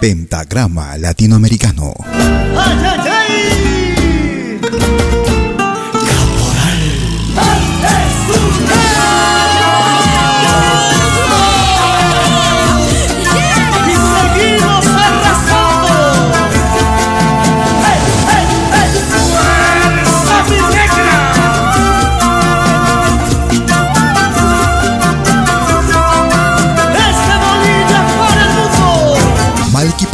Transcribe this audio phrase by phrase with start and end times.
[0.00, 1.94] Pentagrama Latinoamericano.
[2.12, 3.73] Ay, ay, ay.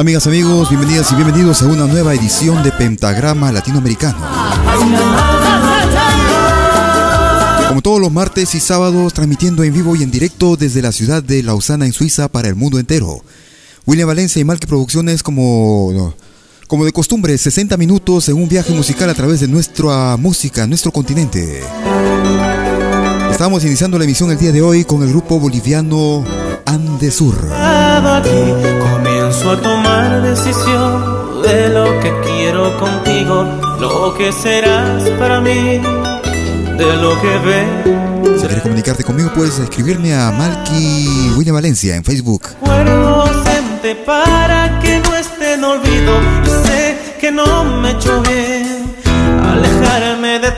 [0.00, 0.68] Amigas, amigos?
[0.68, 4.18] Bienvenidas y bienvenidos a una nueva edición de Pentagrama Latinoamericano.
[7.68, 11.22] Como todos los martes y sábados, transmitiendo en vivo y en directo desde la ciudad
[11.22, 13.24] de Lausana, en Suiza, para el mundo entero.
[13.86, 16.14] William Valencia y Malque Producciones, como,
[16.68, 20.92] como de costumbre, 60 minutos en un viaje musical a través de nuestra música, nuestro
[20.92, 21.60] continente.
[23.32, 26.24] Estamos iniciando la emisión el día de hoy con el grupo boliviano
[26.66, 27.48] Andesur.
[29.46, 33.44] A tomar decisión de lo que quiero contigo,
[33.80, 35.78] lo que serás para mí,
[36.76, 38.40] de lo que ves.
[38.40, 42.48] Si quieres comunicarte conmigo, puedes escribirme a Malky William Valencia en Facebook.
[42.60, 46.20] Recuerdo ausente para que no esté en olvido.
[46.44, 48.96] Y sé que no me he hecho bien
[49.42, 50.50] alejarme de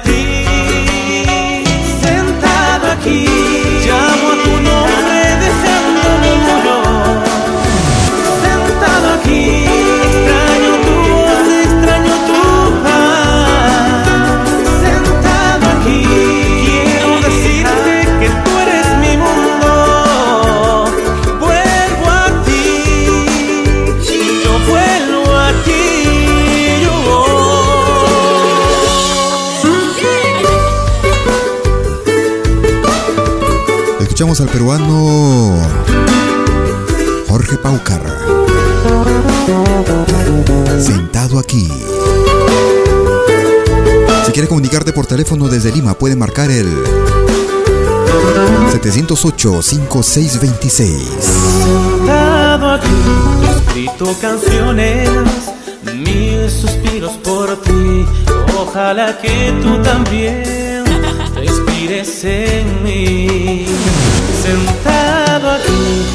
[34.20, 35.56] Escuchamos al peruano
[37.26, 38.02] Jorge Paucar.
[40.78, 41.72] Sentado aquí.
[44.26, 46.68] Si quieres comunicarte por teléfono desde Lima, puede marcar el
[48.74, 50.98] 708-5626.
[51.18, 52.88] Sentado aquí,
[53.56, 55.08] escrito canciones,
[55.94, 58.04] mil suspiros por ti.
[58.54, 60.44] Ojalá que tú también
[61.34, 63.19] te inspires en mí.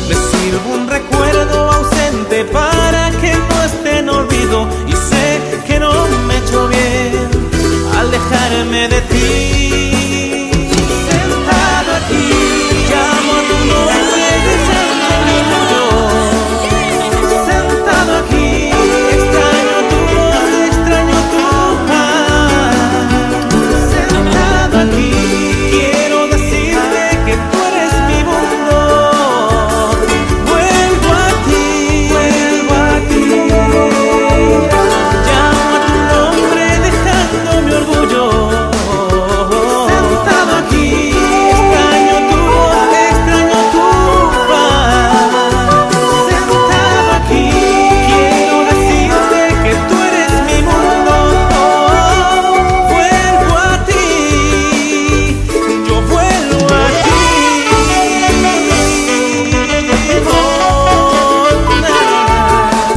[0.07, 4.67] Me sirvo un recuerdo ausente para que no esté en olvido.
[4.87, 5.91] Y sé que no
[6.27, 7.29] me he hecho bien
[7.97, 9.84] alejarme de ti.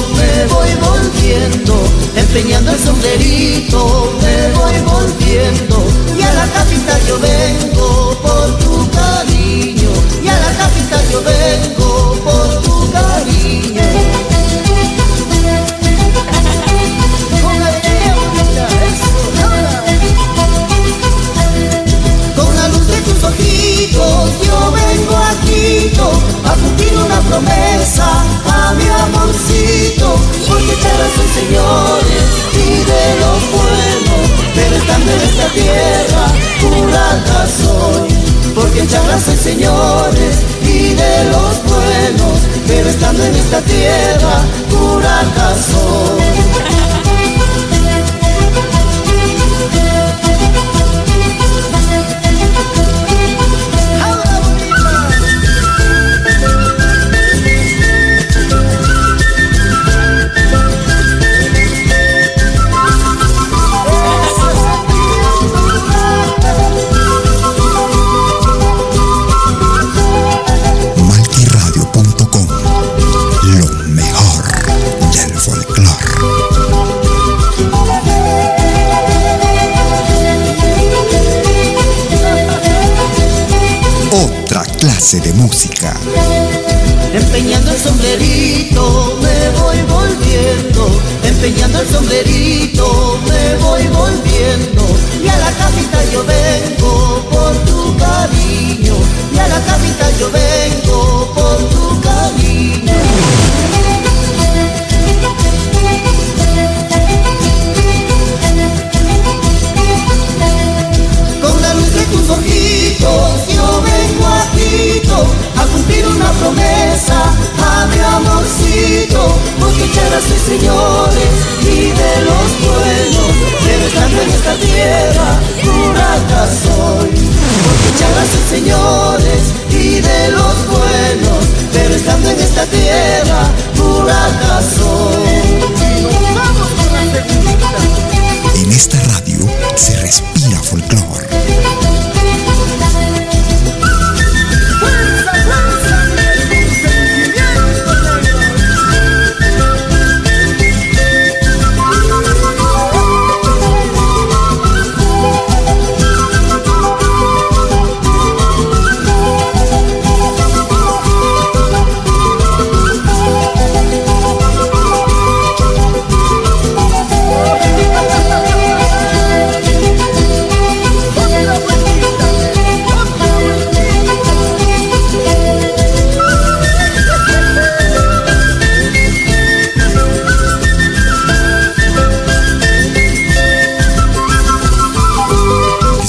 [1.24, 5.86] Empeñando el sombrerito me voy volviendo
[6.18, 9.90] Y a la capital yo vengo por tu cariño
[10.22, 13.82] Y a la capital yo vengo por tu cariño.
[22.36, 26.10] Con la luz de tus ojitos yo vengo a Quito
[26.44, 30.16] a cumplir una promesa mi amorcito
[30.48, 36.26] porque tierra soy señores y de los buenos pero estando en esta tierra
[36.60, 44.40] pura soy porque Chabra soy señores y de los buenos pero estando en esta tierra
[44.70, 45.22] pura
[45.70, 46.83] soy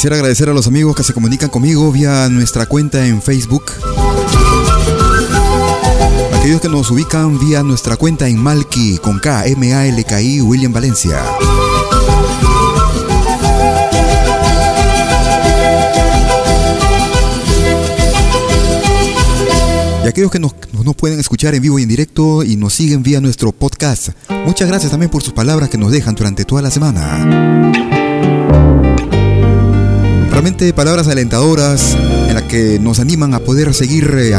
[0.06, 3.64] Quisiera agradecer a los amigos que se comunican conmigo vía nuestra cuenta en Facebook.
[6.38, 10.22] Aquellos que nos ubican vía nuestra cuenta en Malki con K, M A L K
[10.22, 11.24] I William Valencia.
[20.04, 23.02] Y aquellos que nos, nos, pueden escuchar en vivo y en directo y nos siguen
[23.02, 24.10] vía nuestro podcast.
[24.46, 27.66] Muchas gracias también por sus palabras que nos dejan durante toda la semana.
[30.36, 31.96] Realmente palabras alentadoras
[32.28, 34.36] en las que nos animan a poder seguir eh,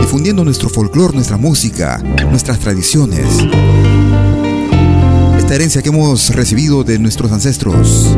[0.00, 3.26] difundiendo nuestro folclore, nuestra música, nuestras tradiciones.
[5.36, 8.16] Esta herencia que hemos recibido de nuestros ancestros.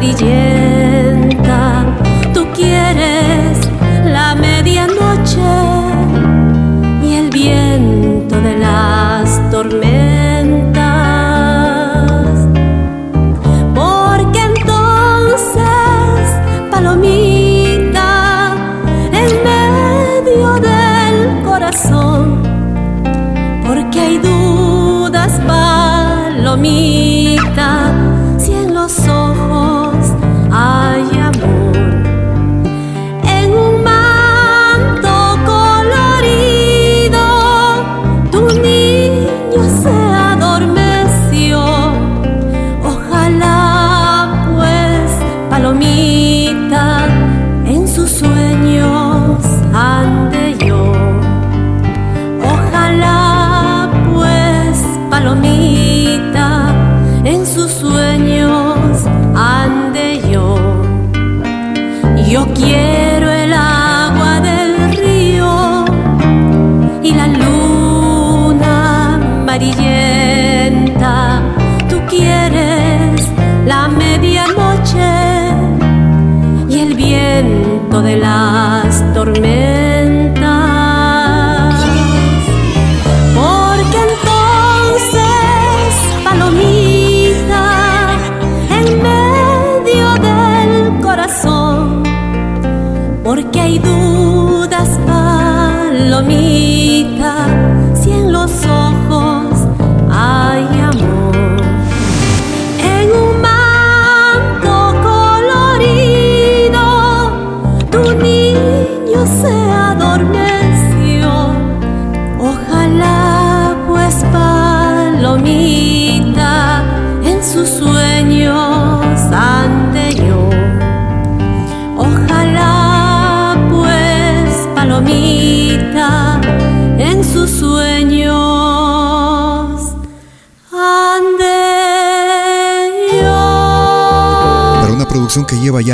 [0.00, 0.47] 的结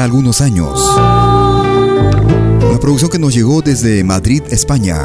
[0.04, 0.78] algunos años.
[0.96, 4.98] Una producción que nos llegó desde Madrid, España.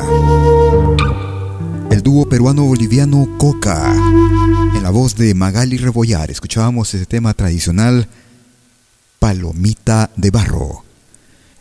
[1.90, 3.94] El dúo peruano-boliviano Coca.
[4.76, 8.10] En la voz de Magali Rebollar escuchábamos ese tema tradicional
[9.20, 10.84] Palomita de Barro.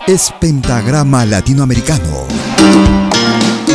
[0.07, 2.27] Es pentagrama latinoamericano.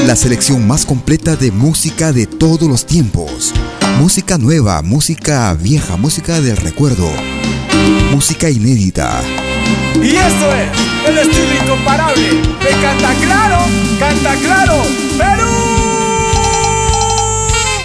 [0.06, 3.54] La selección más completa de música de todos los tiempos.
[3.98, 7.10] Música nueva, música vieja, música del recuerdo.
[8.12, 9.22] Música inédita.
[10.02, 13.60] Y esto es el estilo incomparable de Canta Claro,
[14.00, 14.84] Canta Claro,
[15.18, 15.50] Perú.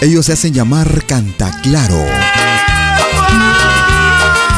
[0.01, 2.05] Ellos se hacen llamar Canta Claro.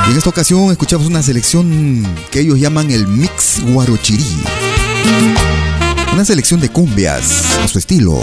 [0.07, 4.43] Y en esta ocasión escuchamos una selección que ellos llaman el Mix Guarochirí.
[6.13, 8.19] Una selección de cumbias a su estilo.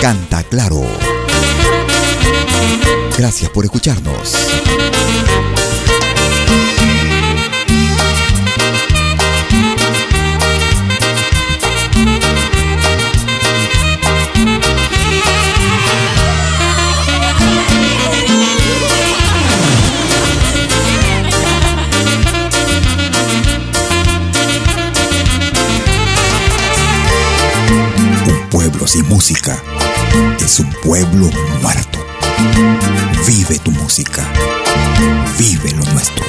[0.00, 0.82] Canta Claro.
[3.16, 4.34] Gracias por escucharnos.
[28.90, 29.62] Pueblo sin música
[30.40, 31.30] es un pueblo
[31.62, 32.04] muerto.
[33.24, 34.26] Vive tu música.
[35.38, 36.24] Vive lo nuestro.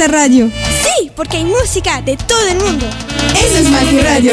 [0.00, 0.50] Esta radio.
[0.82, 2.86] Sí, porque hay música de todo el mundo.
[3.36, 4.32] Eso es Malqui Radio.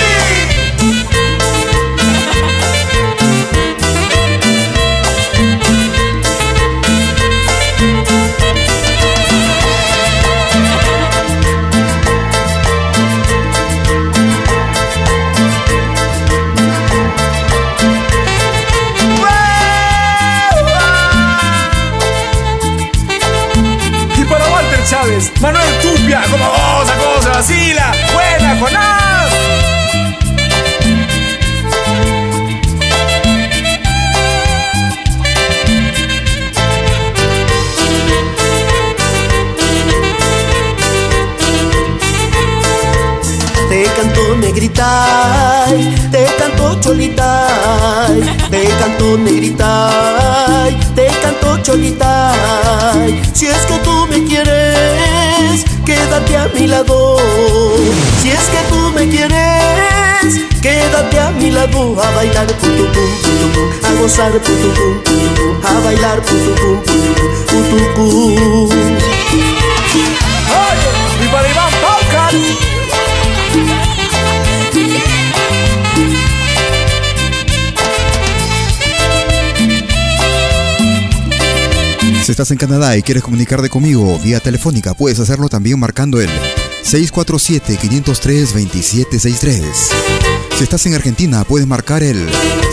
[25.81, 27.91] Cumbia, como goza, cómo se vacila.
[28.13, 29.31] Buena, Jonás.
[43.69, 45.65] Te canto negrita,
[46.11, 47.47] te canto cholita,
[48.49, 49.89] te canto negrita,
[50.93, 52.33] te canto cholita.
[53.33, 53.80] Si es que
[56.61, 57.17] mi lado.
[58.21, 63.47] Si es que tú me quieres, quédate a mi lado a bailar putu pum putu
[63.53, 68.69] pum, a gozar putu pum putu pum, a bailar putu pum putu pum, putu pum.
[70.61, 72.80] Oye, mi para Iván.
[82.31, 86.29] Si estás en Canadá y quieres comunicarte conmigo vía telefónica, puedes hacerlo también marcando el
[86.85, 89.61] 647-503-2763.
[90.57, 92.29] Si estás en Argentina, puedes marcar el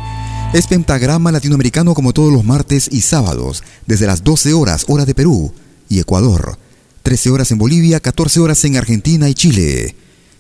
[0.55, 5.14] Es pentagrama latinoamericano como todos los martes y sábados, desde las 12 horas, hora de
[5.14, 5.55] Perú
[5.88, 6.59] y Ecuador.
[7.05, 9.94] 13 horas en Bolivia, 14 horas en Argentina y Chile.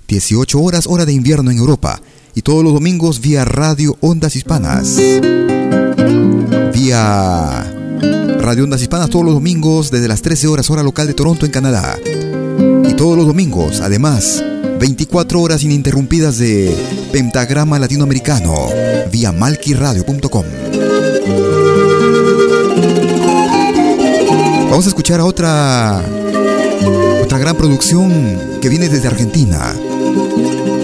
[0.08, 2.02] 18 horas, hora de invierno en Europa
[2.34, 4.96] y todos los domingos vía Radio Ondas Hispanas.
[6.72, 7.66] Vía
[8.40, 11.52] Radio Ondas Hispanas todos los domingos desde las 13 horas hora local de Toronto en
[11.52, 11.96] Canadá.
[12.88, 14.44] Y todos los domingos, además,
[14.78, 16.74] 24 horas ininterrumpidas de
[17.12, 18.68] Pentagrama Latinoamericano
[19.10, 20.44] vía malquiradio.com.
[24.70, 26.02] Vamos a escuchar a otra
[27.22, 29.74] otra gran producción que viene desde Argentina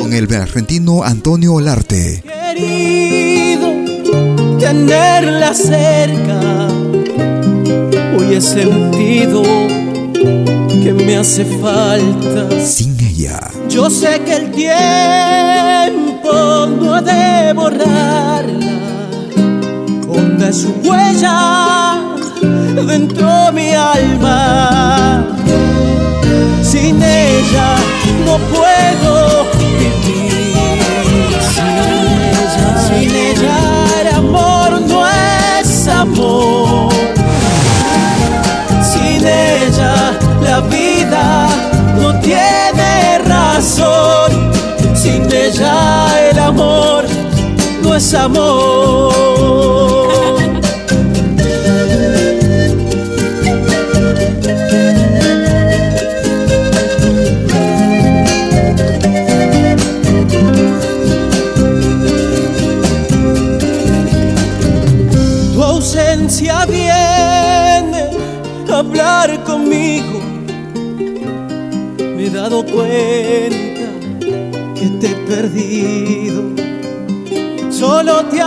[0.07, 2.23] con el argentino Antonio Olarte.
[2.23, 3.73] Querido
[4.57, 6.69] tenerla cerca,
[8.17, 9.43] hoy he sentido
[10.13, 12.49] que me hace falta.
[12.65, 16.31] Sin ella, Yo sé que el tiempo
[16.81, 18.79] no ha de borrarla,
[20.09, 22.01] honda es su huella
[22.87, 25.27] dentro mi alma.
[26.63, 27.77] Sin ella
[28.25, 29.56] no puedo
[48.17, 48.96] amor.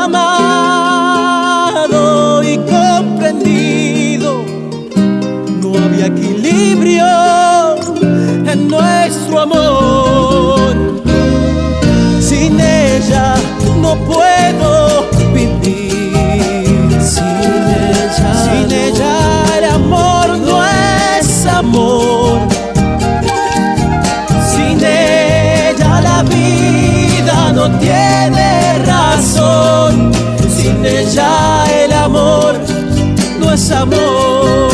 [0.05, 1.93] Amado
[2.43, 4.43] y comprendido.
[5.61, 7.05] No había equilibrio
[8.51, 10.73] en nuestro amor.
[12.21, 13.35] Sin ella
[13.81, 17.01] no puedo vivir.
[17.01, 19.15] Sin ella, sin ella
[19.57, 20.55] el amor no
[21.19, 22.39] es amor.
[24.51, 28.38] Sin ella la vida no tiene.
[31.11, 32.53] Ella el amor
[33.39, 34.69] no es amor.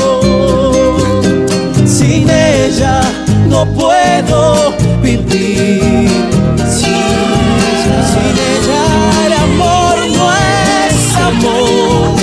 [1.85, 2.99] Sin ella
[3.47, 6.09] no puedo vivir.
[6.69, 6.93] Sin
[8.51, 8.83] ella
[9.25, 10.25] el amor no
[10.83, 12.19] es amor.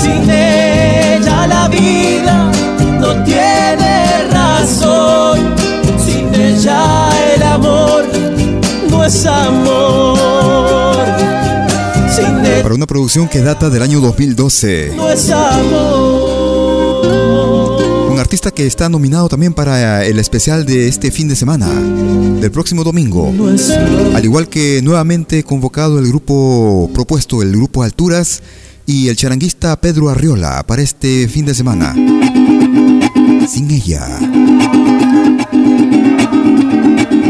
[0.00, 2.52] Sin ella la vida
[3.00, 5.52] no tiene razón.
[5.98, 8.04] Sin ella el amor
[8.88, 9.73] no es amor.
[12.94, 14.92] Producción que data del año 2012.
[14.94, 17.02] no es amor.
[18.08, 22.52] Un artista que está nominado también para el especial de este fin de semana, del
[22.52, 23.32] próximo domingo.
[23.32, 23.48] No.
[24.16, 28.44] Al igual que nuevamente convocado el grupo propuesto, el grupo Alturas
[28.86, 31.94] y el charanguista Pedro Arriola para este fin de semana.
[33.48, 34.06] Sin ella.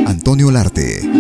[0.06, 1.13] Antonio Larte.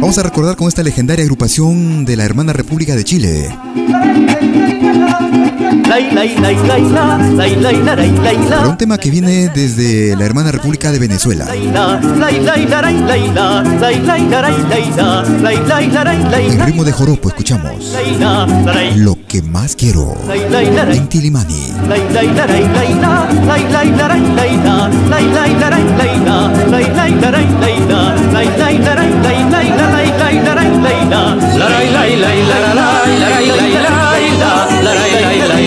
[0.00, 3.48] Vamos a recordar con esta legendaria agrupación de la hermana República de Chile.
[8.48, 11.46] Para un tema que viene desde la hermana República de Venezuela.
[16.34, 17.96] En ritmo de joropo escuchamos
[18.96, 21.72] Lo que más quiero en Tilimani
[31.58, 32.80] la la la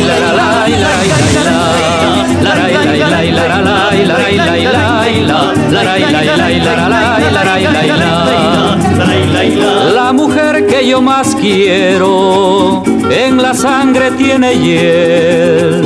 [0.04, 0.15] la
[10.14, 15.82] mujer que yo más quiero en la sangre tiene hiel,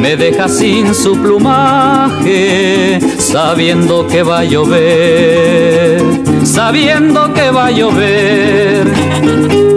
[0.00, 6.02] me deja sin su plumaje, sabiendo que va a llover,
[6.44, 9.69] sabiendo que va a llover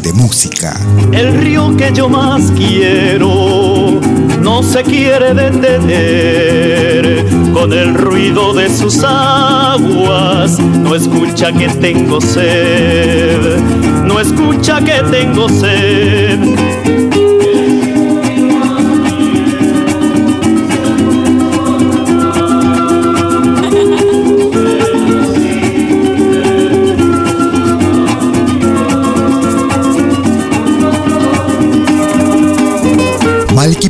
[0.00, 0.78] de música.
[1.12, 4.00] El río que yo más quiero
[4.42, 10.58] no se quiere detener con el ruido de sus aguas.
[10.58, 13.58] No escucha que tengo sed,
[14.04, 16.95] no escucha que tengo sed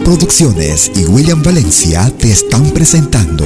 [0.07, 3.45] Producciones y William Valencia te están presentando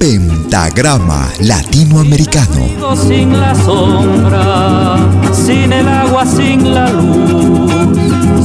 [0.00, 2.66] Pentagrama Latinoamericano.
[2.96, 4.96] Sin la sombra,
[5.32, 7.70] sin el agua, sin la luz,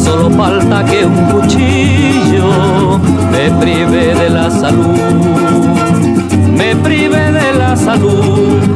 [0.04, 3.00] solo falta que un cuchillo
[3.32, 5.00] me prive de la salud,
[6.56, 8.69] me prive de la salud.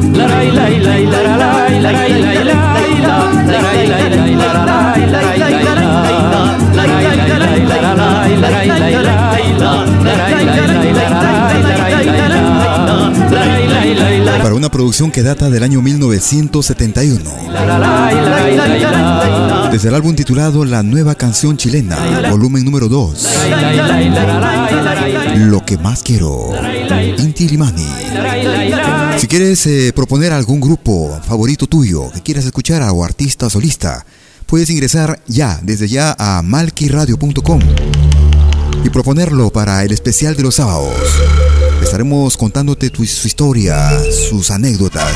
[14.42, 17.30] Para una producción que data del año 1971.
[19.72, 23.28] Desde el álbum titulado La Nueva Canción Chilena, volumen número 2.
[25.36, 26.52] Lo que más quiero,
[27.18, 27.86] Inti Limani.
[29.16, 34.04] Si quieres eh, proponer algún grupo favorito tuyo que quieras escuchar o artista solista,
[34.46, 37.60] puedes ingresar ya, desde ya a malquiradio.com
[38.82, 40.94] y proponerlo para el especial de los sábados.
[41.82, 45.12] Estaremos contándote su historia, sus anécdotas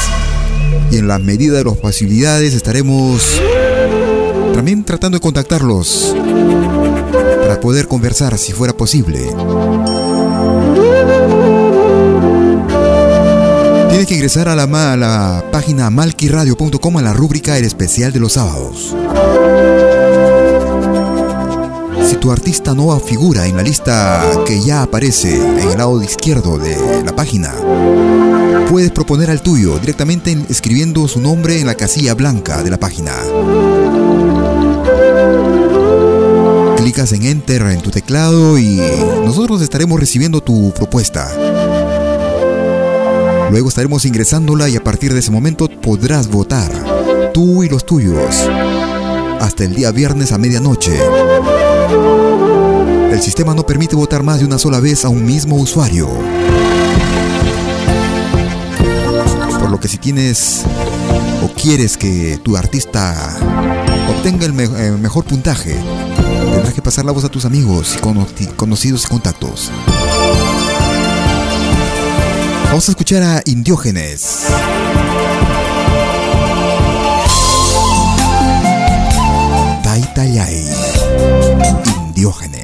[0.90, 3.40] y en la medida de las posibilidades estaremos
[4.54, 6.14] también tratando de contactarlos
[7.40, 9.20] para poder conversar si fuera posible.
[13.88, 18.20] Tienes que ingresar a la, a la página malquiradio.com a la rúbrica El especial de
[18.20, 18.94] los sábados.
[22.08, 26.56] Si tu artista no figura en la lista que ya aparece en el lado izquierdo
[26.56, 27.52] de la página,
[28.70, 33.12] puedes proponer al tuyo directamente escribiendo su nombre en la casilla blanca de la página.
[36.78, 38.80] Clicas en Enter en tu teclado y
[39.22, 41.30] nosotros estaremos recibiendo tu propuesta.
[43.50, 46.70] Luego estaremos ingresándola y a partir de ese momento podrás votar,
[47.34, 48.48] tú y los tuyos,
[49.40, 50.98] hasta el día viernes a medianoche.
[53.10, 56.08] El sistema no permite votar más de una sola vez a un mismo usuario.
[59.58, 60.62] Por lo que si tienes
[61.42, 63.36] o quieres que tu artista
[64.10, 65.74] obtenga el, eh, mejor puntaje,
[66.52, 67.98] tendrás que pasar la voz a tus amigos,
[68.56, 69.70] conocidos y contactos.
[72.66, 74.44] Vamos a escuchar a Indiógenes.
[79.82, 80.68] Taitayay.
[82.14, 82.57] Diógenes.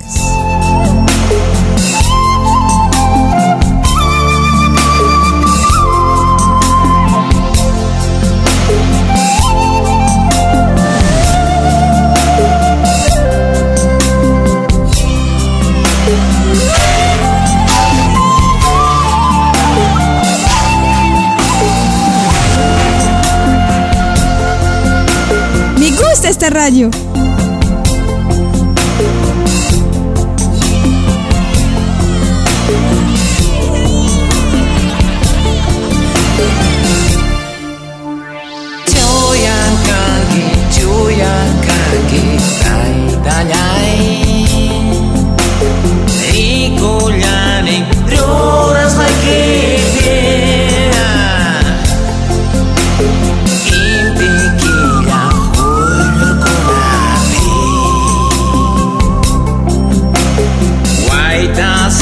[26.50, 27.03] Radio.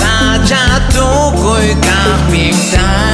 [0.02, 3.12] さあじゃあどこへかみたい。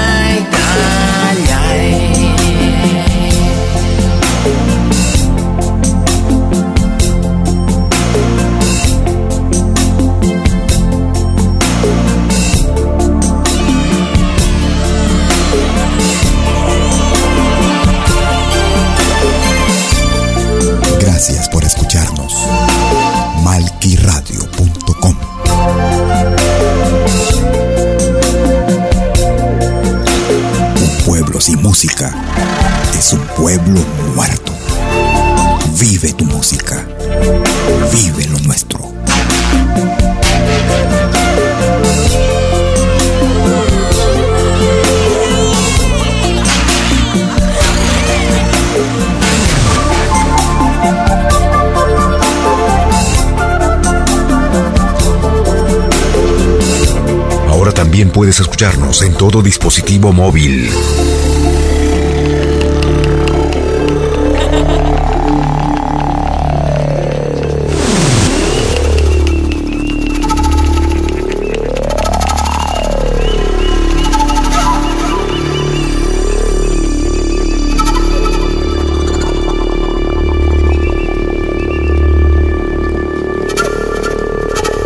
[57.99, 58.13] Radio.
[58.13, 60.71] puedes escucharnos en todo dispositivo móvil.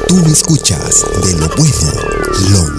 [0.08, 1.92] Tú escuchas de lo bueno,
[2.50, 2.71] lo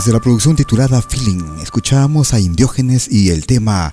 [0.00, 3.92] Desde la producción titulada Feeling, escuchábamos a Indiógenes y el tema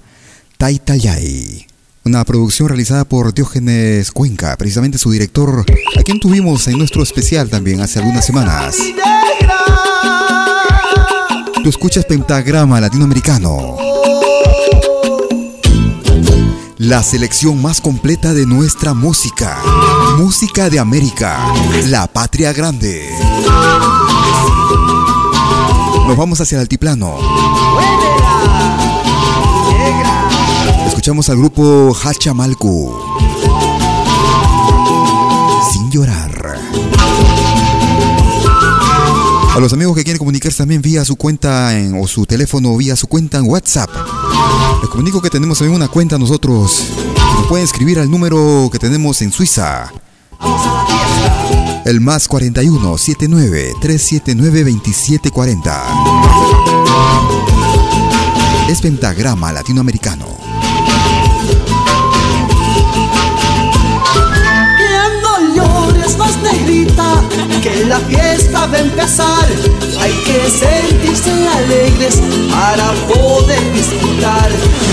[0.57, 1.67] Taitayay.
[2.05, 5.65] Una producción realizada por Diógenes Cuenca, precisamente su director,
[5.99, 8.77] a quien tuvimos en nuestro especial también hace algunas semanas.
[11.61, 13.75] Tú escuchas Pentagrama Latinoamericano.
[16.77, 19.57] La selección más completa de nuestra música.
[20.17, 21.37] Música de América.
[21.87, 23.09] La patria grande.
[26.07, 27.17] Nos vamos hacia el altiplano.
[30.87, 32.97] Escuchamos al grupo Hachamalcu.
[35.71, 36.59] Sin llorar.
[39.53, 42.95] A los amigos que quieren comunicarse también vía su cuenta en, o su teléfono vía
[42.95, 43.89] su cuenta en WhatsApp.
[44.81, 46.85] Les comunico que tenemos también una cuenta nosotros.
[47.35, 49.91] Nos pueden escribir al número que tenemos en Suiza.
[51.85, 55.83] El más 41 79 379 2740.
[58.69, 60.46] Es pentagrama latinoamericano.
[66.47, 67.23] Más negrita,
[67.61, 69.47] que la fiesta va a empezar.
[69.99, 74.49] Hay que sentirse alegres para poder disfrutar.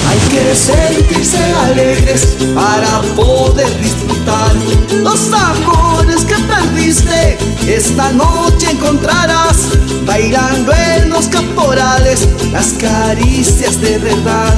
[0.08, 4.54] Hay que sentirse alegres para poder disfrutar.
[5.02, 9.56] Los amores que perdiste, esta noche encontrarás.
[10.06, 14.54] Bailando en los caporales, las caricias de verdad.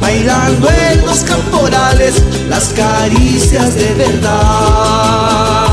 [0.00, 2.14] Bailando en los caporales,
[2.48, 5.67] las caricias de verdad.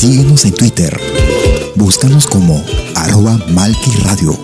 [0.00, 0.98] Síguenos en Twitter.
[1.74, 4.34] Búscanos como arroba Malki Radio.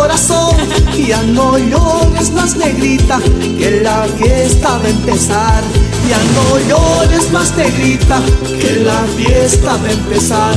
[0.00, 0.56] Corazón.
[1.06, 3.18] Ya no llores más negrita,
[3.58, 5.62] que la fiesta va a empezar.
[6.08, 8.20] Ya no llores más negrita,
[8.60, 10.54] que la fiesta va a empezar.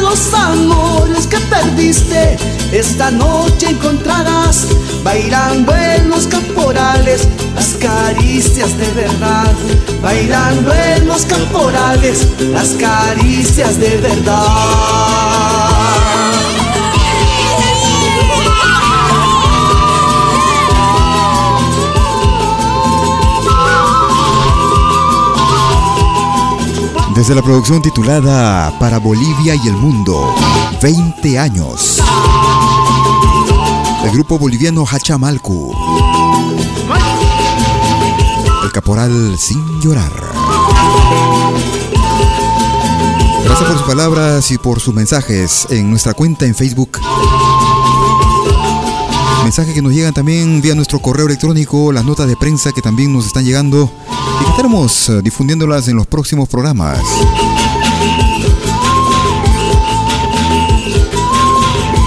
[0.00, 2.36] Los amores que perdiste,
[2.72, 4.66] esta noche encontrarás.
[5.02, 9.52] Bailando en los caporales, las caricias de verdad.
[10.02, 15.53] Bailando en los caporales, las caricias de verdad.
[27.14, 30.34] Desde la producción titulada Para Bolivia y el Mundo,
[30.82, 32.02] 20 años.
[34.04, 35.72] El grupo boliviano Hachamalcu.
[38.64, 40.12] El caporal Sin Llorar.
[43.44, 46.98] Gracias por sus palabras y por sus mensajes en nuestra cuenta en Facebook.
[49.44, 53.12] Mensajes que nos llegan también vía nuestro correo electrónico, las notas de prensa que también
[53.12, 53.92] nos están llegando
[54.40, 56.98] y que estaremos eh, difundiéndolas en los próximos programas.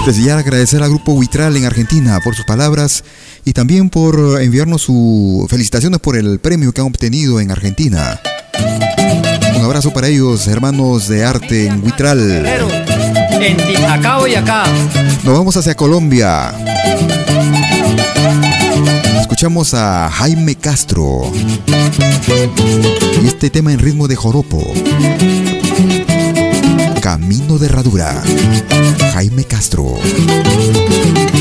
[0.04, 3.04] Desde ya agradecer al grupo Huitral en Argentina por sus palabras
[3.44, 8.20] y también por enviarnos sus felicitaciones por el premio que han obtenido en Argentina.
[9.56, 12.87] Un abrazo para ellos, hermanos de arte en Huitral.
[13.40, 14.64] En acá y acá.
[15.22, 16.52] Nos vamos hacia Colombia.
[19.20, 21.30] Escuchamos a Jaime Castro.
[23.22, 24.62] Y este tema en ritmo de joropo.
[27.00, 28.22] Camino de Herradura.
[29.14, 29.94] Jaime Castro.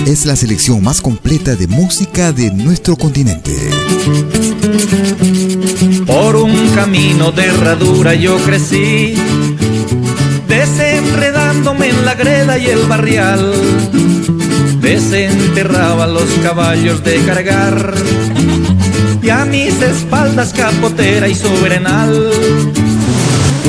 [0.06, 3.56] Es la selección más completa de música de nuestro continente.
[6.06, 9.16] Por un camino de herradura yo crecí,
[12.08, 13.51] la greda y el barrial.
[14.80, 17.93] Desenterraba los caballos de cargar
[19.22, 22.32] y a mis espaldas capotera y sobrenal.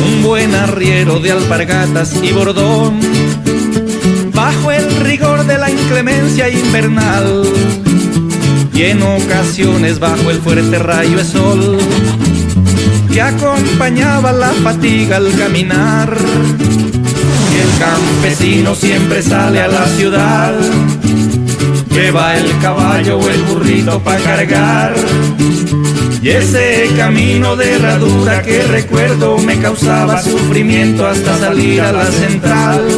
[0.07, 3.01] Un buen arriero de alpargatas y bordón,
[4.33, 7.43] bajo el rigor de la inclemencia invernal
[8.73, 11.79] y en ocasiones bajo el fuerte rayo de sol
[13.13, 16.17] que acompañaba la fatiga al caminar.
[17.69, 20.55] El campesino siempre sale a la ciudad,
[21.91, 24.95] lleva el caballo o el burrito para cargar.
[26.23, 32.89] Y ese camino de herradura que recuerdo me causaba sufrimiento hasta salir a la central.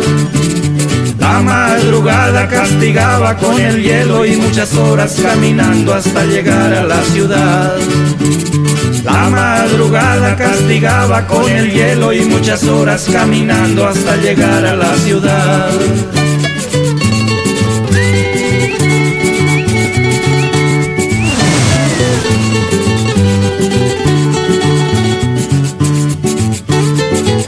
[1.18, 7.76] La madrugada castigaba con el hielo y muchas horas caminando hasta llegar a la ciudad.
[9.12, 15.70] La madrugada castigaba con el hielo y muchas horas caminando hasta llegar a la ciudad.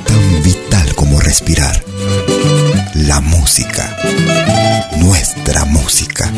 [0.04, 1.82] Tan vital como respirar.
[2.94, 3.96] La música.
[4.98, 6.30] Nuestra música.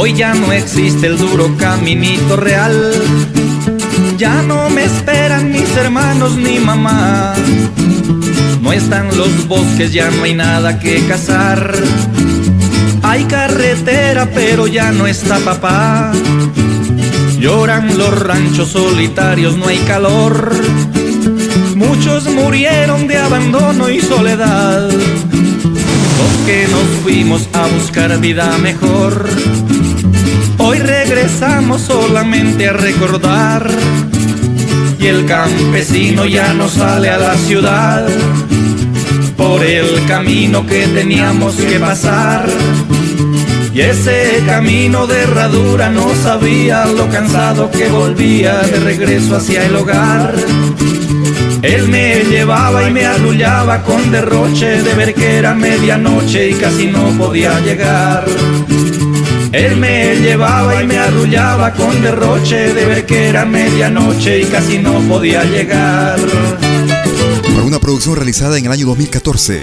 [0.00, 2.94] Hoy ya no existe el duro caminito real.
[4.16, 7.34] Ya no me esperan mis hermanos ni mamá.
[8.62, 11.74] No están los bosques, ya no hay nada que cazar.
[13.02, 16.12] Hay carretera, pero ya no está papá.
[17.40, 20.52] Lloran los ranchos solitarios, no hay calor.
[21.74, 24.90] Muchos murieron de abandono y soledad.
[26.18, 29.28] Los nos fuimos a buscar vida mejor.
[30.58, 33.70] Hoy regresamos solamente a recordar.
[34.98, 38.08] Y el campesino ya no sale a la ciudad
[39.36, 42.48] por el camino que teníamos que pasar.
[43.72, 49.76] Y ese camino de herradura no sabía lo cansado que volvía de regreso hacia el
[49.76, 50.34] hogar.
[51.62, 56.86] Él me llevaba y me arrullaba con derroche de ver que era medianoche y casi
[56.86, 58.24] no podía llegar.
[59.52, 64.78] Él me llevaba y me arrullaba con derroche de ver que era medianoche y casi
[64.78, 66.20] no podía llegar.
[67.42, 69.62] Para una producción realizada en el año 2014.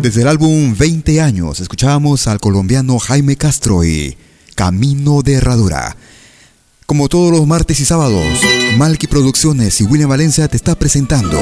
[0.00, 4.16] Desde el álbum 20 años escuchábamos al colombiano Jaime Castro y
[4.54, 5.96] Camino de Herradura.
[6.92, 8.22] Como todos los martes y sábados,
[8.76, 11.40] Malky Producciones y William Valencia te está presentando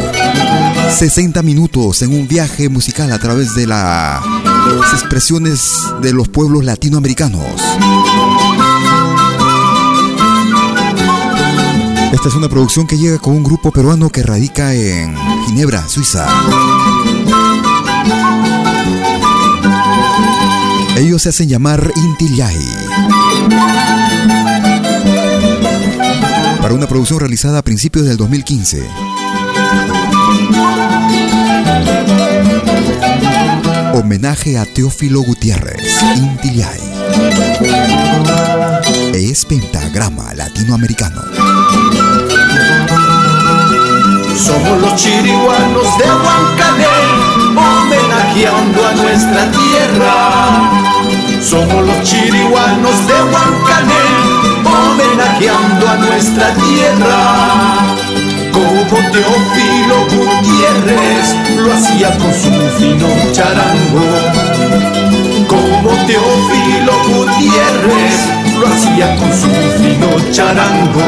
[0.96, 4.22] 60 minutos en un viaje musical a través de las
[4.92, 5.72] expresiones
[6.02, 7.42] de los pueblos latinoamericanos.
[12.12, 16.28] Esta es una producción que llega con un grupo peruano que radica en Ginebra, Suiza.
[20.96, 24.09] Ellos se hacen llamar Intillay.
[26.60, 28.86] Para una producción realizada a principios del 2015.
[33.94, 36.80] Homenaje a Teófilo Gutiérrez, Intillay.
[39.14, 41.22] Es pentagrama latinoamericano.
[44.36, 46.86] Somos los chiriguanos de Huancané,
[47.56, 50.70] homenajeando a nuestra tierra.
[51.42, 54.39] Somos los chiriguanos de Huancané,
[55.00, 57.96] homenajeando a nuestra tierra.
[58.52, 64.04] Como Teófilo Gutiérrez lo hacía con su fino charango.
[65.48, 68.18] Como Teófilo Gutiérrez
[68.58, 69.48] lo hacía con su
[69.78, 71.06] fino charango.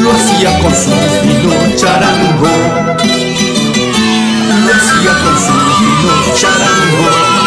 [0.00, 0.90] Lo hacía con su
[1.22, 2.48] fino charango.
[4.64, 7.37] Lo hacía con su fino charango.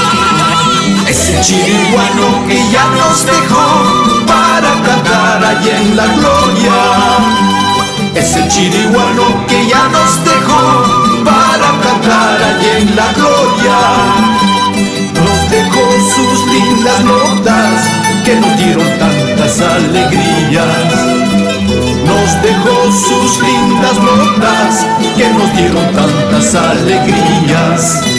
[1.11, 3.67] Ese chiriguano que ya nos dejó
[4.25, 6.77] para cantar allá en la gloria.
[8.15, 10.63] Ese chiriguano que ya nos dejó
[11.25, 13.79] para cantar allí en la gloria.
[15.19, 15.83] Nos dejó
[16.15, 17.75] sus lindas notas
[18.23, 20.87] que nos dieron tantas alegrías.
[22.07, 24.85] Nos dejó sus lindas notas
[25.17, 28.10] que nos dieron tantas alegrías.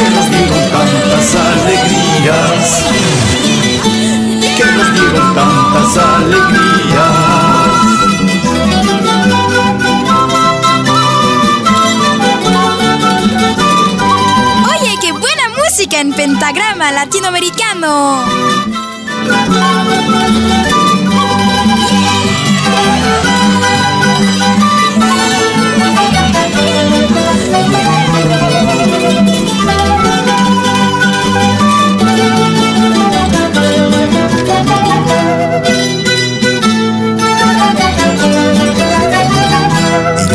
[0.00, 2.86] Que nos dieron tantas alegrías.
[4.56, 6.70] Que nos dieron tantas alegrías.
[16.00, 18.24] en pentagrama latinoamericano.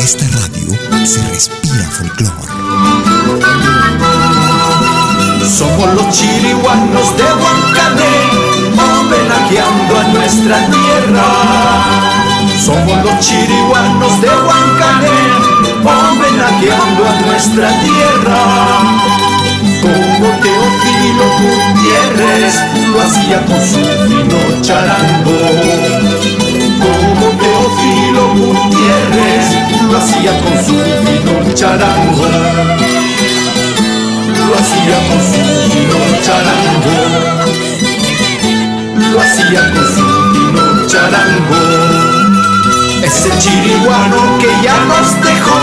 [0.05, 0.69] Esta radio
[1.03, 2.53] se respira folclore.
[5.43, 8.15] Somos los chiriguanos de Huancané,
[8.77, 11.27] homenajeando a nuestra tierra.
[12.63, 15.17] Somos los chiriguanos de Huancané,
[15.81, 18.41] homenajeando a nuestra tierra.
[19.81, 22.53] Como Teófilo Gutiérrez
[22.91, 25.39] lo hacía con su fino charango.
[26.85, 27.44] Como
[28.33, 29.47] Gutiérrez
[29.89, 32.95] lo hacía con su fino charango
[34.47, 36.97] lo hacía con su fino charango,
[39.11, 41.61] lo hacía con su fino charango.
[43.03, 45.59] Ese chiriguano que ya nos dejó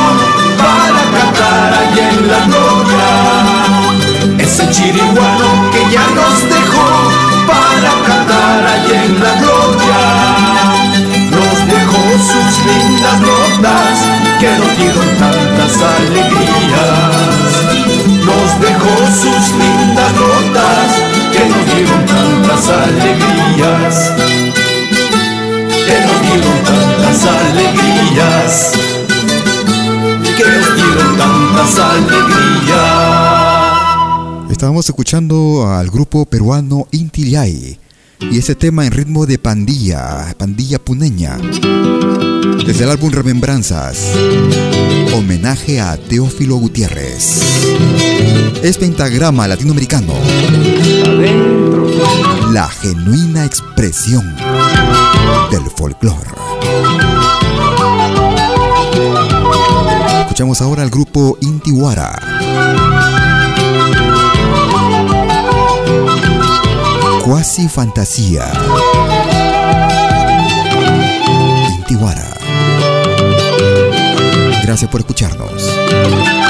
[0.59, 3.09] para cantar allá en la gloria.
[4.39, 6.87] Ese chiriguano que ya nos dejó
[7.47, 10.52] para cantar allá en la gloria.
[12.73, 13.99] Lindas notas
[14.41, 17.53] que nos dieron tantas alegrías.
[18.25, 20.89] Nos dejó sus lindas notas
[21.33, 23.95] que nos dieron tantas alegrías,
[25.87, 28.73] que nos dieron tantas alegrías,
[30.37, 33.03] que nos dieron tantas alegrías.
[34.51, 37.82] Estábamos escuchando al grupo peruano Inti Yay
[38.31, 41.37] y ese tema en ritmo de pandilla, pandilla puneña.
[42.67, 44.13] Desde el álbum Remembranzas,
[45.15, 47.43] homenaje a Teófilo Gutiérrez.
[48.63, 50.15] Es pentagrama latinoamericano.
[52.53, 54.35] La genuina expresión
[55.51, 56.31] del folclore.
[60.21, 63.02] Escuchamos ahora al grupo Intiwara.
[67.33, 68.53] Cuasi fantasía.
[71.79, 72.29] Intiwara.
[74.63, 76.42] Gracias por escucharnos.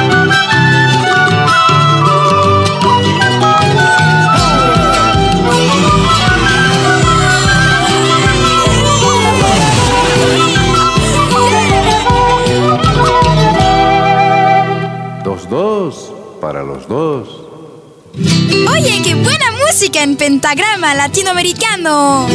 [20.03, 22.27] En pentagrama latinoamericano.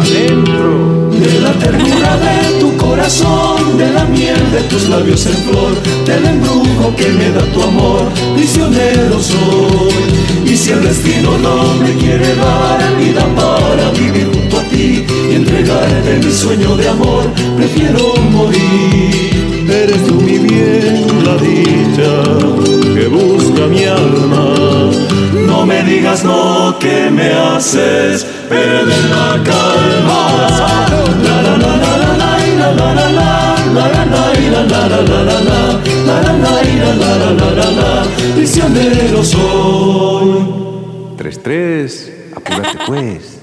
[0.00, 5.74] Adentro de la ternura de tu corazón, de la miel de tus labios en flor,
[6.06, 10.50] del embrujo que me da tu amor, prisionero soy.
[10.50, 15.34] Y si el destino no me quiere dar vida para vivir junto a ti y
[15.34, 19.66] entregarte mi sueño de amor, prefiero morir.
[19.68, 24.90] Eres tú mi bien, la dicha que busca mi alma.
[25.46, 30.22] No me digas no que me haces perder la calma.
[31.22, 33.44] La la la la la la la la la la la
[33.86, 34.22] la la
[36.16, 36.52] la
[36.94, 40.30] la la la la prisionero soy.
[41.16, 43.38] Tres, tres, apúrate pues.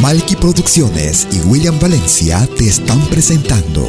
[0.00, 3.88] Malky Producciones y William Valencia te están presentando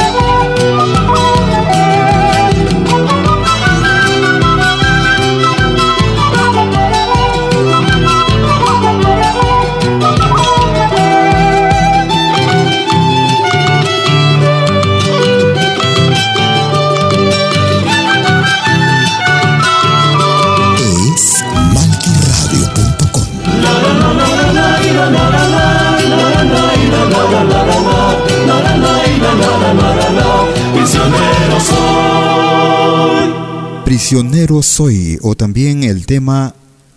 [34.11, 36.53] Prisionero soy, o también el tema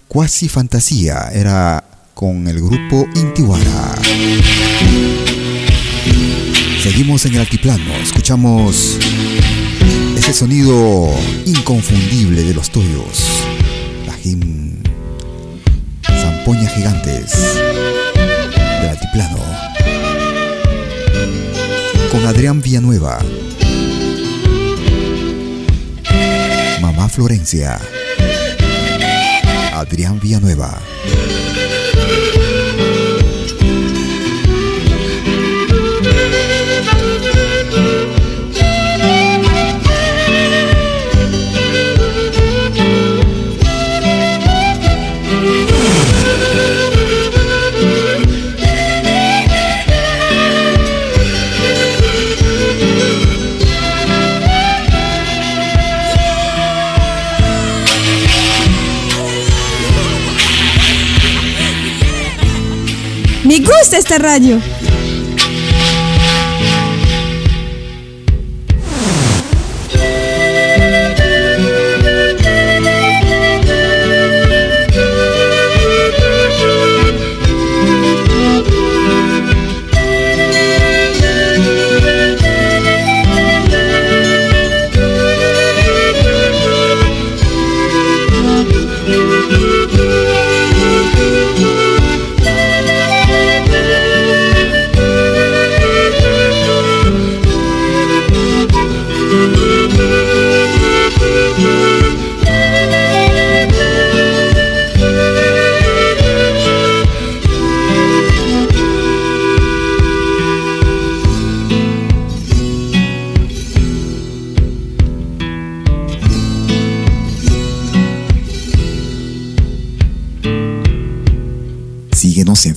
[0.09, 3.95] Cuasi Fantasía, era con el grupo Intiwara.
[6.83, 8.99] Seguimos en el altiplano, escuchamos
[10.19, 11.09] ese sonido
[11.47, 13.45] inconfundible de los toyos.
[14.09, 14.83] La jim
[16.21, 17.31] Zampoña Gigantes
[18.81, 19.39] del altiplano.
[22.11, 23.21] Con Adrián Villanueva.
[27.09, 27.81] Florencia.
[29.75, 30.81] Adrián Villanueva.
[63.45, 64.59] Me gusta esta radio.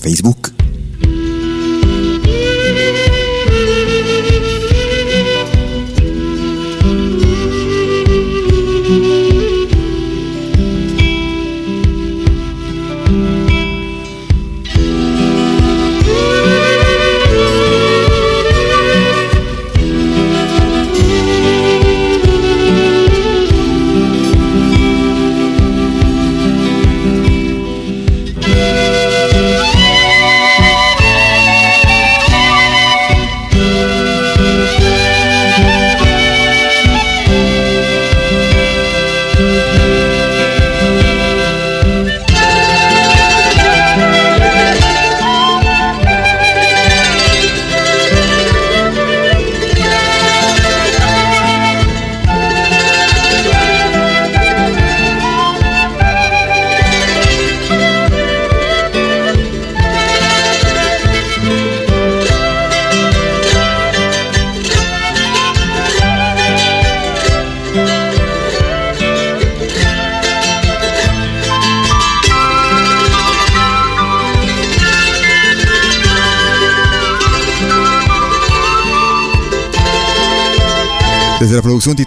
[0.08, 0.36] Facebook.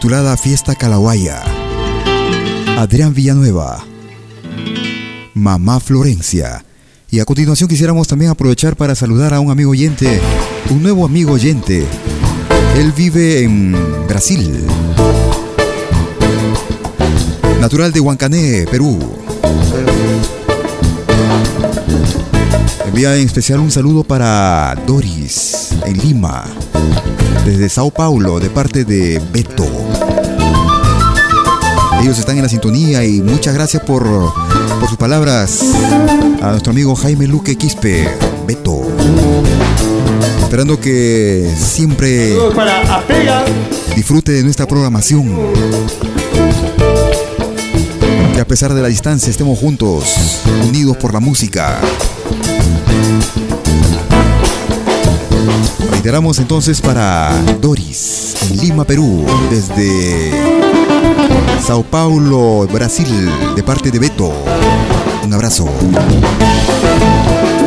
[0.00, 1.42] Titulada Fiesta Calahuaya.
[2.78, 3.84] Adrián Villanueva.
[5.34, 6.64] Mamá Florencia.
[7.10, 10.18] Y a continuación quisiéramos también aprovechar para saludar a un amigo oyente,
[10.70, 11.84] un nuevo amigo oyente.
[12.78, 13.76] Él vive en
[14.08, 14.64] Brasil.
[17.60, 18.98] Natural de Huancané, Perú.
[22.86, 26.46] Envía en especial un saludo para Doris, en Lima,
[27.44, 29.66] desde Sao Paulo, de parte de Beto.
[32.02, 34.04] Ellos están en la sintonía y muchas gracias por
[34.80, 35.60] por sus palabras
[36.42, 38.08] a nuestro amigo Jaime Luque Quispe,
[38.46, 38.80] Beto.
[40.42, 42.34] Esperando que siempre
[43.94, 45.36] disfrute de nuestra programación.
[48.32, 51.78] Que a pesar de la distancia estemos juntos, unidos por la música.
[56.00, 57.30] Reiteramos entonces para
[57.60, 60.32] Doris, en Lima, Perú, desde
[61.62, 63.06] Sao Paulo, Brasil,
[63.54, 64.32] de parte de Beto.
[65.22, 65.68] Un abrazo.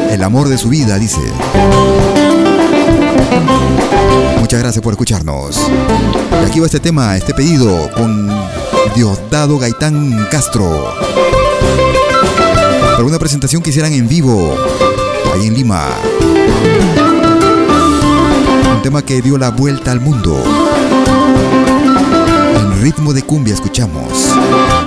[0.10, 1.22] El amor de su vida, dice.
[4.40, 5.70] Muchas gracias por escucharnos.
[6.42, 8.32] Y aquí va este tema, este pedido con
[8.96, 10.92] Diosdado Gaitán Castro.
[12.94, 14.56] Para una presentación que hicieran en vivo,
[15.36, 15.86] ahí en Lima.
[18.84, 20.44] Tema que dio la vuelta al mundo.
[22.58, 24.28] En ritmo de cumbia escuchamos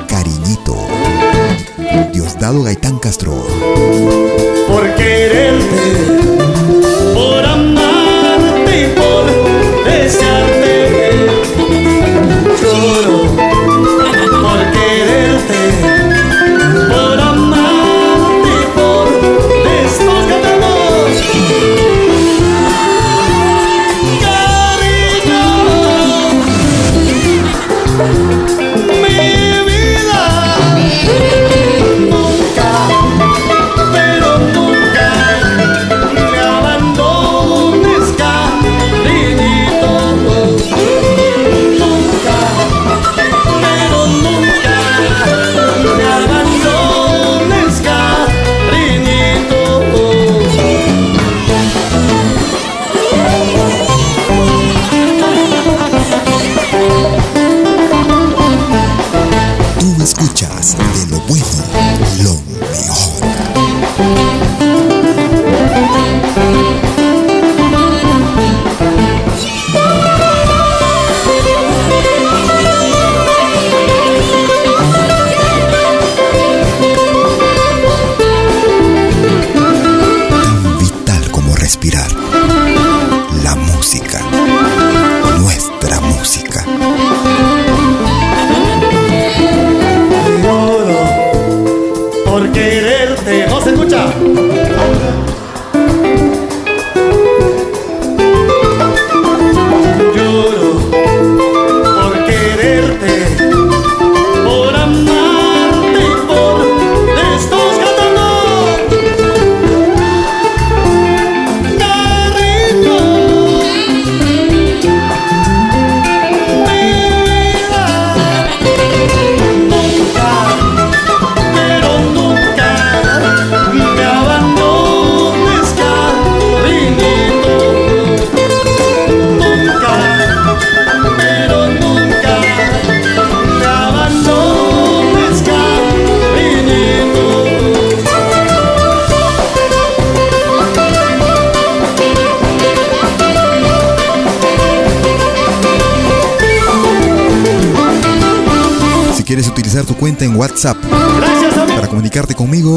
[0.06, 0.76] Cariñito.
[2.12, 3.32] Diosdado Gaitán Castro.
[4.68, 6.20] Por quererte,
[7.14, 9.24] por amarte y por
[9.86, 11.16] desearte,
[12.62, 13.15] lloro.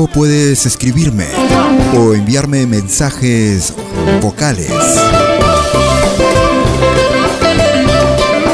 [0.08, 1.28] Puedes escribirme
[1.98, 3.74] o enviarme mensajes
[4.22, 4.72] vocales.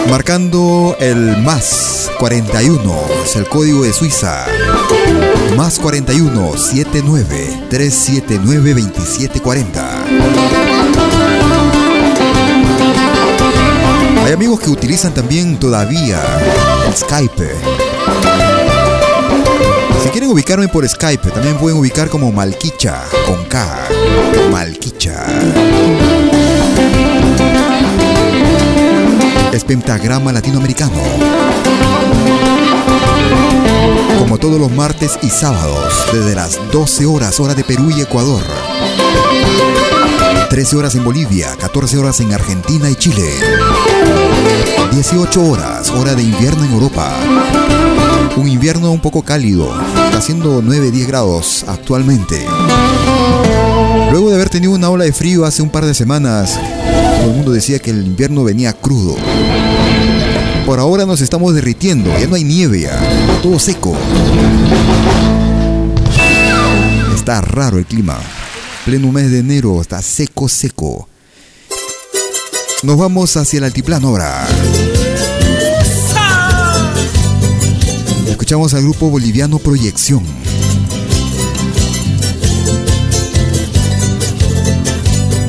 [0.09, 4.45] Marcando el más 41, es el código de Suiza.
[5.57, 10.05] Más 41 79 379 2740.
[14.25, 16.21] Hay amigos que utilizan también todavía
[16.95, 17.74] Skype.
[20.16, 23.89] Quieren ubicarme por Skype, también pueden ubicar como Malquicha, con K.
[24.49, 25.26] Malquicha.
[29.51, 31.01] Es pentagrama latinoamericano.
[34.18, 38.41] Como todos los martes y sábados, desde las 12 horas, hora de Perú y Ecuador.
[40.49, 43.34] 13 horas en Bolivia, 14 horas en Argentina y Chile.
[44.93, 47.11] 18 horas, hora de invierno en Europa.
[48.38, 49.74] Un invierno un poco cálido,
[50.16, 52.45] haciendo 9-10 grados actualmente.
[54.11, 56.59] Luego de haber tenido una ola de frío hace un par de semanas,
[57.20, 59.16] todo el mundo decía que el invierno venía crudo.
[60.66, 62.99] Por ahora nos estamos derritiendo, ya no hay nieve ya,
[63.41, 63.95] todo seco.
[67.16, 68.18] Está raro el clima.
[68.86, 71.09] Pleno mes de enero, está seco, seco.
[72.84, 74.47] Nos vamos hacia el altiplano ahora.
[78.45, 80.23] Escuchamos al grupo boliviano Proyección.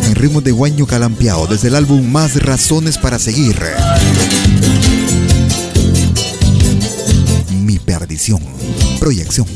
[0.06, 3.60] En ritmo de guaño calampeado, desde el álbum Más Razones para Seguir.
[7.50, 8.40] Mi perdición.
[8.98, 9.46] Proyección.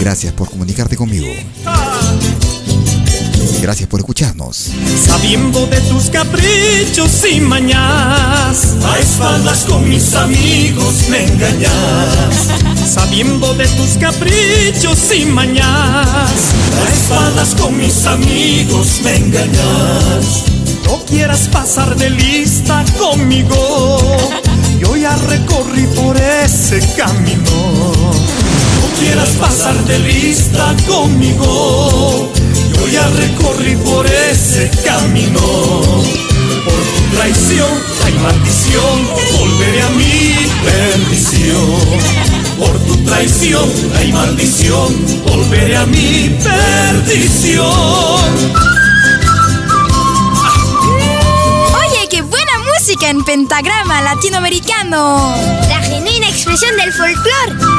[0.00, 1.26] Gracias por comunicarte conmigo.
[3.60, 4.70] Gracias por escucharnos.
[5.04, 12.48] Sabiendo de tus caprichos y mañas, a espaldas con mis amigos me engañas.
[12.86, 20.44] Sabiendo de tus caprichos y mañas, a espaldas con mis amigos me engañas.
[20.84, 23.98] No quieras pasar de lista conmigo,
[24.80, 27.42] yo ya recorrí por ese camino.
[27.42, 32.30] No quieras pasar de lista conmigo
[32.78, 35.40] yo ya recorrí por ese camino.
[36.64, 37.68] Por tu traición
[38.04, 39.08] hay maldición,
[39.38, 42.08] volveré a mi perdición.
[42.58, 44.94] Por tu traición hay maldición,
[45.26, 47.68] volveré a mi perdición.
[51.74, 55.34] Oye, qué buena música en pentagrama latinoamericano.
[55.68, 57.77] La genuina expresión del folclore.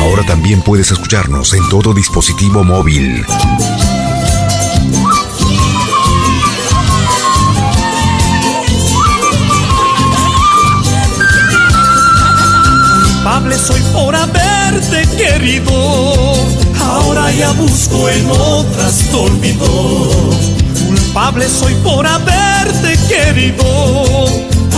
[0.00, 3.24] Ahora también puedes escucharnos en todo dispositivo móvil.
[13.22, 15.70] Culpable soy por haberte querido,
[16.82, 20.30] ahora ya busco en otras tu.
[20.86, 23.64] Culpable soy por haberte querido,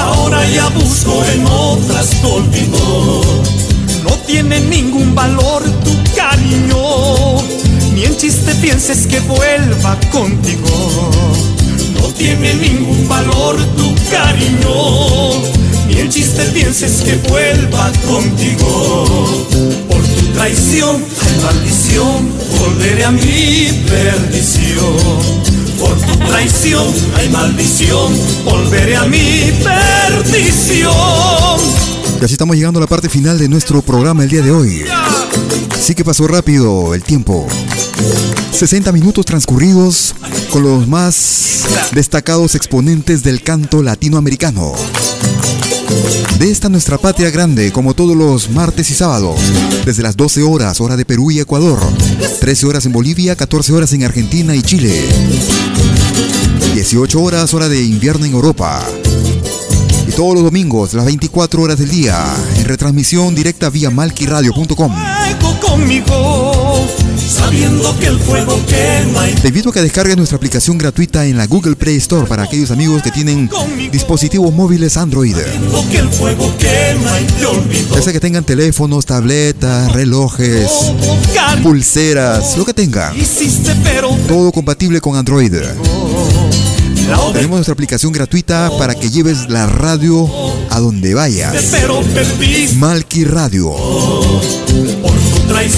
[0.00, 3.61] ahora ya busco en otras tu
[4.04, 7.40] no tiene ningún valor tu cariño,
[7.94, 11.10] ni en chiste pienses que vuelva contigo.
[11.94, 15.32] No tiene ningún valor tu cariño,
[15.88, 19.26] ni en chiste pienses que vuelva contigo.
[19.88, 25.42] Por tu traición hay maldición, volveré a mi perdición.
[25.78, 26.86] Por tu traición
[27.16, 28.12] hay maldición,
[28.44, 30.92] volveré a mi perdición.
[32.22, 34.84] Y así estamos llegando a la parte final de nuestro programa el día de hoy.
[35.76, 37.48] Sí que pasó rápido el tiempo.
[38.52, 40.14] 60 minutos transcurridos
[40.52, 44.72] con los más destacados exponentes del canto latinoamericano.
[46.38, 49.40] De esta nuestra patria grande, como todos los martes y sábados,
[49.84, 51.80] desde las 12 horas, hora de Perú y Ecuador,
[52.38, 54.94] 13 horas en Bolivia, 14 horas en Argentina y Chile,
[56.72, 58.80] 18 horas, hora de invierno en Europa,
[60.16, 62.22] todos los domingos, las 24 horas del día,
[62.56, 64.92] en retransmisión directa vía malquiradio.com.
[69.40, 72.70] Te invito a que descargues nuestra aplicación gratuita en la Google Play Store para aquellos
[72.70, 73.50] amigos que tienen
[73.90, 75.36] dispositivos móviles Android.
[77.94, 80.70] Ya sea que tengan teléfonos, tabletas, relojes,
[81.62, 83.14] pulseras, lo que tengan.
[84.28, 85.52] Todo compatible con Android.
[87.32, 90.28] Tenemos nuestra aplicación gratuita para que lleves la radio
[90.70, 91.52] a donde vayas.
[92.76, 93.74] Malki Radio.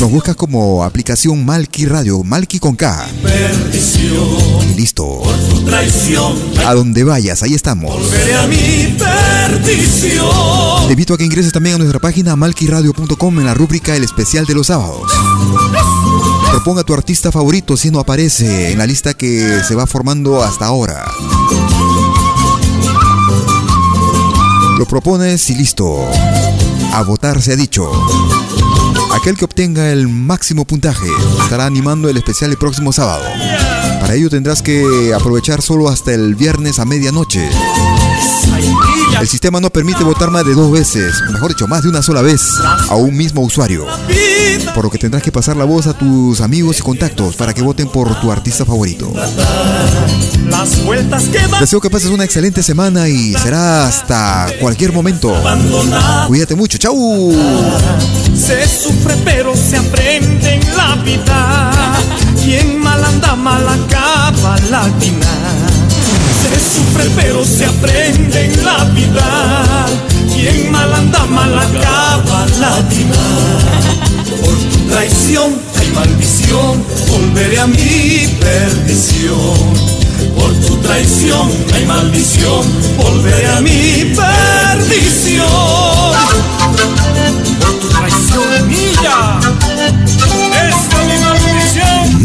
[0.00, 3.06] Nos buscas como aplicación Malki Radio, Malki con K.
[4.70, 5.22] Y listo.
[6.66, 7.94] A donde vayas, ahí estamos.
[10.86, 14.46] Te invito a que ingreses también a nuestra página malquiradio.com en la rúbrica El especial
[14.46, 15.10] de los sábados.
[16.54, 20.66] Proponga tu artista favorito si no aparece en la lista que se va formando hasta
[20.66, 21.04] ahora.
[24.78, 26.08] Lo propones y listo.
[26.92, 27.90] A votar se ha dicho.
[29.12, 31.08] Aquel que obtenga el máximo puntaje
[31.42, 33.24] estará animando el especial el próximo sábado.
[34.00, 37.50] Para ello tendrás que aprovechar solo hasta el viernes a medianoche.
[39.20, 42.22] El sistema no permite votar más de dos veces, mejor dicho, más de una sola
[42.22, 42.50] vez
[42.88, 43.86] a un mismo usuario.
[44.74, 47.62] Por lo que tendrás que pasar la voz a tus amigos y contactos para que
[47.62, 49.12] voten por tu artista favorito.
[51.60, 55.34] Deseo que pases una excelente semana y será hasta cualquier momento.
[56.26, 57.32] Cuídate mucho, chau.
[58.36, 61.98] Se sufre pero se aprende en la vida.
[62.42, 63.66] Quien mal anda, mal
[70.32, 73.24] Quien mal anda, mal acaba la vida.
[74.42, 79.94] Por tu traición hay maldición, volveré a mi perdición.
[80.36, 82.64] Por tu traición hay maldición,
[82.96, 85.46] volveré a mi perdición.
[87.60, 89.40] Por tu traición mía,
[90.68, 92.24] esta es mi maldición.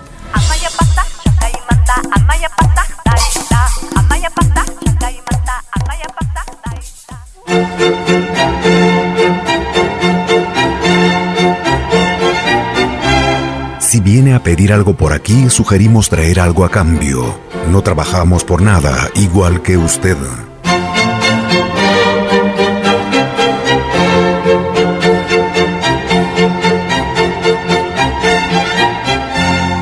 [14.33, 17.39] A pedir algo por aquí, sugerimos traer algo a cambio.
[17.69, 20.17] No trabajamos por nada, igual que usted.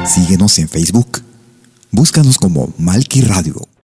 [0.06, 1.22] Síguenos en Facebook.
[1.92, 3.70] Búscanos como Malky Radio.